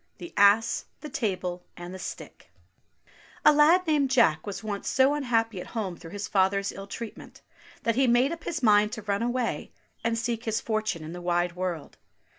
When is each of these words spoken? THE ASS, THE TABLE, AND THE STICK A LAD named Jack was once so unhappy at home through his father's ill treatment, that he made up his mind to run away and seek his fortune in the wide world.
THE 0.17 0.33
ASS, 0.35 0.85
THE 1.01 1.09
TABLE, 1.09 1.61
AND 1.77 1.93
THE 1.93 1.99
STICK 1.99 2.49
A 3.45 3.53
LAD 3.53 3.85
named 3.85 4.09
Jack 4.09 4.47
was 4.47 4.63
once 4.63 4.87
so 4.89 5.13
unhappy 5.13 5.61
at 5.61 5.67
home 5.77 5.95
through 5.95 6.09
his 6.09 6.27
father's 6.27 6.71
ill 6.71 6.87
treatment, 6.87 7.43
that 7.83 7.93
he 7.93 8.07
made 8.07 8.31
up 8.31 8.43
his 8.43 8.63
mind 8.63 8.91
to 8.93 9.03
run 9.03 9.21
away 9.21 9.71
and 10.03 10.17
seek 10.17 10.45
his 10.45 10.59
fortune 10.59 11.03
in 11.03 11.13
the 11.13 11.21
wide 11.21 11.55
world. 11.55 11.99